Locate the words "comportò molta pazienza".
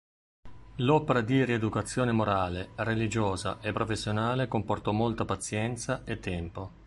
4.47-6.01